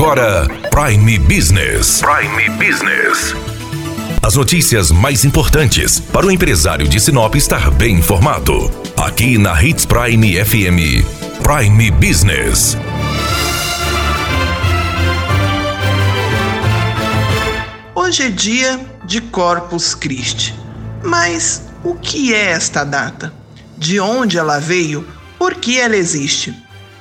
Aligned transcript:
agora 0.00 0.48
Prime 0.70 1.18
Business. 1.18 2.00
Prime 2.00 2.48
Business. 2.56 3.34
As 4.22 4.34
notícias 4.34 4.90
mais 4.90 5.26
importantes 5.26 6.00
para 6.00 6.24
o 6.24 6.30
empresário 6.30 6.88
de 6.88 6.98
Sinop 6.98 7.34
estar 7.34 7.70
bem 7.70 7.96
informado. 7.96 8.70
Aqui 8.96 9.36
na 9.36 9.62
Hits 9.62 9.84
Prime 9.84 10.42
FM. 10.42 11.04
Prime 11.42 11.90
Business. 11.90 12.78
Hoje 17.94 18.22
é 18.22 18.30
dia 18.30 18.80
de 19.04 19.20
Corpus 19.20 19.94
Christi. 19.94 20.54
Mas 21.04 21.68
o 21.84 21.94
que 21.94 22.32
é 22.32 22.52
esta 22.52 22.84
data? 22.84 23.34
De 23.76 24.00
onde 24.00 24.38
ela 24.38 24.58
veio? 24.58 25.06
Por 25.38 25.56
que 25.56 25.78
ela 25.78 25.94
existe? 25.94 26.54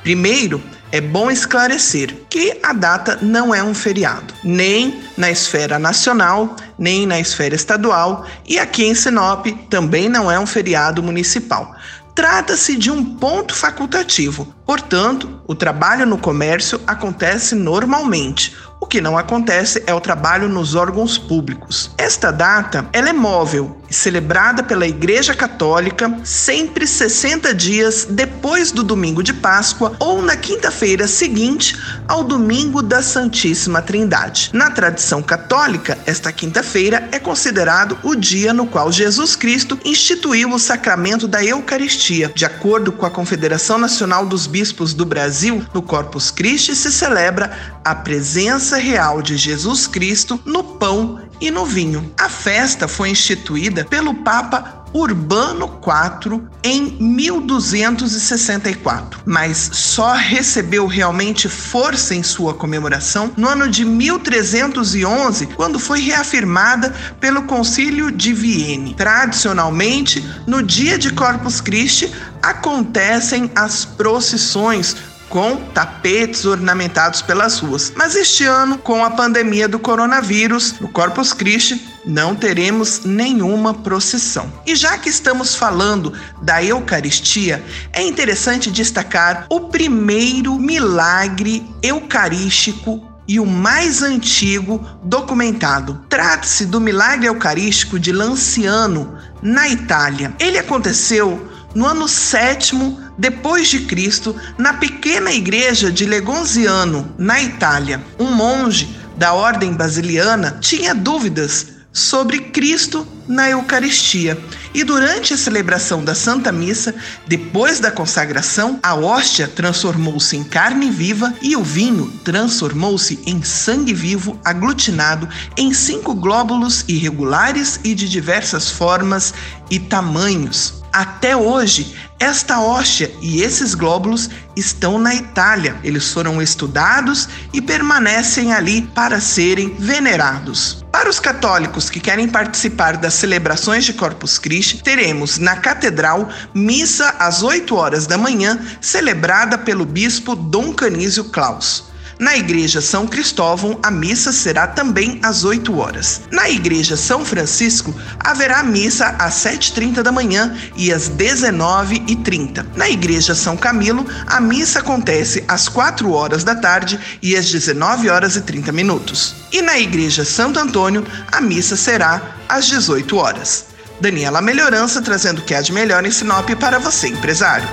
Primeiro, 0.03 0.61
é 0.91 0.99
bom 0.99 1.29
esclarecer 1.29 2.15
que 2.29 2.59
a 2.63 2.73
data 2.73 3.19
não 3.21 3.53
é 3.53 3.63
um 3.63 3.73
feriado, 3.73 4.33
nem 4.43 5.01
na 5.17 5.29
esfera 5.29 5.77
nacional, 5.77 6.55
nem 6.77 7.05
na 7.05 7.19
esfera 7.19 7.55
estadual, 7.55 8.25
e 8.47 8.57
aqui 8.57 8.85
em 8.85 8.95
Sinop 8.95 9.45
também 9.69 10.09
não 10.09 10.31
é 10.31 10.39
um 10.39 10.47
feriado 10.47 11.03
municipal. 11.03 11.75
Trata-se 12.15 12.75
de 12.75 12.91
um 12.91 13.15
ponto 13.15 13.55
facultativo, 13.55 14.53
portanto, 14.65 15.41
o 15.47 15.55
trabalho 15.55 16.05
no 16.05 16.17
comércio 16.17 16.81
acontece 16.85 17.55
normalmente, 17.55 18.55
o 18.81 18.85
que 18.85 18.99
não 18.99 19.17
acontece 19.17 19.83
é 19.85 19.93
o 19.93 20.01
trabalho 20.01 20.49
nos 20.49 20.73
órgãos 20.73 21.17
públicos. 21.17 21.91
Esta 21.97 22.31
data 22.31 22.89
ela 22.91 23.09
é 23.09 23.13
móvel 23.13 23.78
e 23.89 23.93
celebrada 23.93 24.63
pela 24.63 24.87
Igreja 24.87 25.33
Católica 25.33 26.19
sempre 26.23 26.85
60 26.85 27.53
dias 27.53 28.05
depois 28.09 28.71
do 28.71 28.83
domingo 28.83 29.23
de 29.23 29.33
Páscoa 29.33 29.95
ou 29.99 30.21
na 30.21 30.35
quinta-feira 30.35 31.07
seguinte 31.07 31.77
ao 32.07 32.23
domingo 32.23 32.81
da 32.81 33.01
Santíssima 33.01 33.81
Trindade. 33.81 34.49
Na 34.53 34.69
tradição 34.69 35.21
católica, 35.21 35.97
esta 36.05 36.31
quinta-feira 36.31 37.07
é 37.11 37.19
considerado 37.19 37.97
o 38.03 38.15
dia 38.15 38.53
no 38.53 38.67
qual 38.67 38.91
Jesus 38.91 39.35
Cristo 39.35 39.79
instituiu 39.83 40.51
o 40.51 40.59
sacramento 40.59 41.27
da 41.27 41.43
Eucaristia. 41.43 42.31
De 42.35 42.45
acordo 42.45 42.91
com 42.91 43.05
a 43.05 43.11
Confederação 43.11 43.77
Nacional 43.77 44.25
dos 44.25 44.47
Bispos 44.47 44.93
do 44.93 45.05
Brasil, 45.05 45.63
no 45.73 45.81
Corpus 45.81 46.31
Christi 46.31 46.75
se 46.75 46.91
celebra 46.91 47.79
a 47.83 47.95
presença 47.95 48.77
real 48.77 49.21
de 49.21 49.37
Jesus 49.37 49.87
Cristo 49.87 50.39
no 50.45 50.63
pão 50.63 51.28
e 51.39 51.51
no 51.51 51.65
vinho. 51.65 52.11
A 52.17 52.29
festa 52.29 52.87
foi 52.87 53.09
instituída 53.09 53.85
pelo 53.85 54.13
Papa 54.13 54.79
Urbano 54.93 55.79
IV 55.85 56.41
em 56.63 56.97
1264, 56.99 59.21
mas 59.25 59.69
só 59.73 60.13
recebeu 60.13 60.87
realmente 60.87 61.47
força 61.47 62.15
em 62.15 62.23
sua 62.23 62.55
comemoração 62.55 63.31
no 63.37 63.47
ano 63.47 63.69
de 63.69 63.85
1311, 63.85 65.45
quando 65.47 65.79
foi 65.79 66.01
reafirmada 66.01 66.95
pelo 67.19 67.43
Concílio 67.43 68.11
de 68.11 68.33
Vienne. 68.33 68.95
Tradicionalmente, 68.95 70.27
no 70.47 70.63
dia 70.63 70.97
de 70.97 71.13
Corpus 71.13 71.61
Christi, 71.61 72.11
acontecem 72.41 73.51
as 73.55 73.85
procissões 73.85 74.95
com 75.29 75.57
tapetes 75.57 76.43
ornamentados 76.43 77.21
pelas 77.21 77.59
ruas. 77.59 77.93
Mas 77.95 78.15
este 78.15 78.43
ano, 78.43 78.77
com 78.77 79.05
a 79.05 79.11
pandemia 79.11 79.67
do 79.67 79.79
coronavírus, 79.79 80.79
no 80.79 80.89
Corpus 80.89 81.31
Christi, 81.31 81.87
não 82.05 82.35
teremos 82.35 83.01
nenhuma 83.05 83.73
procissão. 83.73 84.51
E 84.65 84.75
já 84.75 84.97
que 84.97 85.09
estamos 85.09 85.55
falando 85.55 86.11
da 86.41 86.63
Eucaristia, 86.63 87.63
é 87.93 88.01
interessante 88.01 88.71
destacar 88.71 89.45
o 89.49 89.61
primeiro 89.61 90.57
milagre 90.57 91.65
eucarístico 91.83 93.07
e 93.27 93.39
o 93.39 93.45
mais 93.45 94.01
antigo 94.01 94.83
documentado. 95.03 96.03
Trata-se 96.09 96.65
do 96.65 96.81
milagre 96.81 97.27
eucarístico 97.27 97.99
de 97.99 98.11
Lanciano, 98.11 99.15
na 99.41 99.69
Itália. 99.69 100.33
Ele 100.39 100.57
aconteceu 100.57 101.48
no 101.73 101.85
ano 101.85 102.07
sétimo 102.07 102.99
depois 103.17 103.67
de 103.67 103.81
Cristo, 103.81 104.35
na 104.57 104.73
pequena 104.73 105.31
igreja 105.31 105.91
de 105.91 106.05
Legonziano, 106.05 107.13
na 107.17 107.41
Itália, 107.41 108.01
um 108.17 108.31
monge 108.31 108.97
da 109.17 109.33
ordem 109.33 109.73
basiliana 109.73 110.57
tinha 110.61 110.95
dúvidas 110.95 111.79
sobre 111.91 112.39
Cristo 112.39 113.05
na 113.27 113.49
Eucaristia. 113.49 114.37
E 114.73 114.83
durante 114.83 115.33
a 115.33 115.37
celebração 115.37 116.03
da 116.03 116.13
Santa 116.13 116.51
Missa, 116.51 116.93
depois 117.27 117.79
da 117.79 117.91
consagração, 117.91 118.79
a 118.81 118.95
hóstia 118.95 119.47
transformou-se 119.47 120.37
em 120.37 120.43
carne 120.43 120.89
viva 120.89 121.33
e 121.41 121.55
o 121.55 121.63
vinho 121.63 122.11
transformou-se 122.23 123.19
em 123.25 123.43
sangue 123.43 123.93
vivo 123.93 124.39
aglutinado 124.45 125.27
em 125.57 125.73
cinco 125.73 126.13
glóbulos 126.13 126.85
irregulares 126.87 127.79
e 127.83 127.93
de 127.93 128.07
diversas 128.07 128.69
formas 128.69 129.33
e 129.69 129.79
tamanhos. 129.79 130.78
Até 130.91 131.35
hoje, 131.35 131.95
esta 132.19 132.59
hóstia 132.59 133.11
e 133.21 133.41
esses 133.41 133.73
glóbulos 133.73 134.29
estão 134.55 134.97
na 134.97 135.13
Itália. 135.15 135.77
Eles 135.83 136.11
foram 136.11 136.41
estudados 136.41 137.29
e 137.53 137.61
permanecem 137.61 138.51
ali 138.51 138.81
para 138.81 139.21
serem 139.21 139.75
venerados. 139.79 140.83
Para 140.91 141.09
os 141.09 141.19
católicos 141.19 141.89
que 141.89 141.99
querem 141.99 142.27
participar 142.27 142.97
das 142.97 143.13
celebrações 143.13 143.85
de 143.85 143.93
Corpus 143.93 144.37
Christi, 144.37 144.83
teremos 144.83 145.37
na 145.37 145.55
catedral 145.55 146.29
missa 146.53 147.15
às 147.19 147.43
8 147.43 147.75
horas 147.75 148.07
da 148.07 148.17
manhã, 148.17 148.59
celebrada 148.81 149.57
pelo 149.57 149.85
bispo 149.85 150.35
Dom 150.35 150.73
Canísio 150.73 151.25
Claus. 151.25 151.88
Na 152.19 152.35
Igreja 152.35 152.81
São 152.81 153.07
Cristóvão, 153.07 153.79
a 153.81 153.89
missa 153.89 154.33
será 154.33 154.67
também 154.67 155.21
às 155.23 155.45
8 155.45 155.79
horas. 155.79 156.19
Na 156.29 156.49
Igreja 156.49 156.97
São 156.97 157.23
Francisco, 157.23 157.95
haverá 158.19 158.61
missa 158.61 159.15
às 159.17 159.35
7h30 159.35 160.03
da 160.03 160.11
manhã 160.11 160.53
e 160.75 160.91
às 160.91 161.09
19h30. 161.09 162.65
Na 162.75 162.89
Igreja 162.89 163.33
São 163.33 163.55
Camilo, 163.55 164.05
a 164.27 164.41
missa 164.41 164.79
acontece 164.79 165.45
às 165.47 165.69
4 165.69 166.11
horas 166.11 166.43
da 166.43 166.55
tarde 166.55 166.99
e 167.21 167.37
às 167.37 167.49
19 167.49 168.09
horas 168.09 168.35
e 168.35 168.41
30 168.41 168.73
minutos. 168.73 169.35
E 169.49 169.61
na 169.61 169.79
Igreja 169.79 170.25
Santo 170.25 170.59
Antônio, 170.59 171.07
a 171.31 171.39
missa 171.39 171.77
será 171.77 172.21
às 172.49 172.67
18 172.67 173.15
horas. 173.15 173.67
Daniela 174.01 174.41
Melhorança 174.41 175.01
trazendo 175.01 175.39
o 175.39 175.41
que 175.41 175.55
há 175.55 175.61
de 175.61 175.71
melhor 175.71 176.05
em 176.05 176.11
Sinop 176.11 176.49
para 176.59 176.79
você, 176.79 177.07
empresário. 177.07 177.67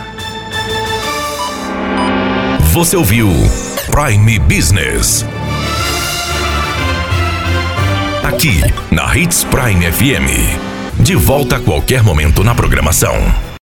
Você 2.73 2.97
ouviu 2.97 3.29
Prime 3.97 4.39
Business. 4.41 5.25
Aqui, 8.23 8.61
na 8.91 9.17
Hits 9.17 9.43
Prime 9.45 9.91
FM. 9.91 11.03
De 11.03 11.17
volta 11.17 11.57
a 11.57 11.61
qualquer 11.61 12.03
momento 12.03 12.45
na 12.45 12.55
programação. 12.55 13.56